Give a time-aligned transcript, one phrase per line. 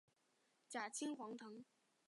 [0.67, 1.63] 假青黄藤